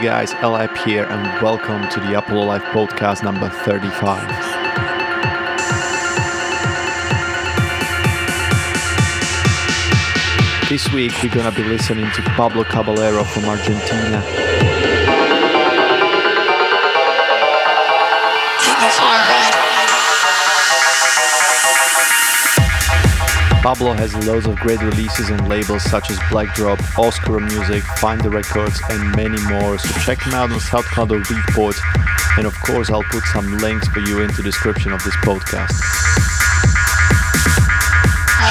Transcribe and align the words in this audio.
You 0.00 0.06
guys, 0.06 0.32
Elap 0.36 0.74
here, 0.78 1.04
and 1.04 1.42
welcome 1.42 1.86
to 1.90 2.00
the 2.00 2.16
Apollo 2.16 2.46
Life 2.46 2.62
podcast 2.72 3.22
number 3.22 3.50
35. 3.50 4.26
This 10.70 10.90
week, 10.94 11.12
we're 11.22 11.28
gonna 11.28 11.54
be 11.54 11.64
listening 11.64 12.10
to 12.12 12.22
Pablo 12.22 12.64
Caballero 12.64 13.24
from 13.24 13.44
Argentina. 13.44 14.49
Pablo 23.62 23.92
has 23.92 24.16
loads 24.26 24.46
of 24.46 24.56
great 24.56 24.80
releases 24.80 25.30
on 25.30 25.46
labels 25.46 25.82
such 25.84 26.10
as 26.10 26.18
Black 26.30 26.54
Drop, 26.54 26.80
Oscar 26.98 27.40
Music, 27.40 27.82
Find 28.00 28.18
the 28.18 28.30
Records, 28.30 28.80
and 28.88 29.14
many 29.14 29.38
more. 29.52 29.76
So 29.76 30.00
check 30.00 30.22
him 30.22 30.32
out 30.32 30.50
on 30.50 30.58
SoundCloud 30.58 31.10
or 31.10 31.20
Beatport. 31.20 31.76
And 32.38 32.46
of 32.46 32.58
course, 32.60 32.88
I'll 32.88 33.02
put 33.02 33.22
some 33.24 33.58
links 33.58 33.86
for 33.88 34.00
you 34.00 34.22
into 34.22 34.36
the 34.36 34.44
description 34.44 34.92
of 34.92 35.04
this 35.04 35.14
podcast. 35.16 35.76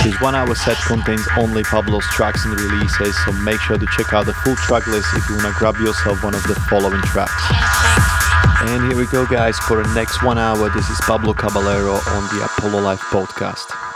This 0.03 0.21
one 0.21 0.35
hour 0.35 0.53
set 0.53 0.77
contains 0.77 1.27
only 1.39 1.63
Pablo's 1.63 2.05
tracks 2.13 2.45
and 2.45 2.53
releases, 2.53 3.17
so 3.25 3.31
make 3.31 3.59
sure 3.61 3.79
to 3.79 3.87
check 3.97 4.13
out 4.13 4.27
the 4.27 4.33
full 4.45 4.55
track 4.57 4.85
list 4.85 5.07
if 5.15 5.27
you 5.27 5.37
want 5.37 5.47
to 5.47 5.57
grab 5.57 5.75
yourself 5.77 6.23
one 6.23 6.35
of 6.35 6.43
the 6.43 6.53
following 6.69 7.01
tracks. 7.01 7.43
And 8.61 8.85
here 8.85 8.95
we 8.95 9.07
go, 9.07 9.25
guys, 9.25 9.57
for 9.57 9.81
the 9.81 9.91
next 9.95 10.21
one 10.21 10.37
hour. 10.37 10.69
This 10.69 10.87
is 10.87 11.01
Pablo 11.01 11.33
Caballero 11.33 11.93
on 11.93 12.23
the 12.29 12.45
Apollo 12.45 12.83
Life 12.83 13.01
podcast. 13.09 13.88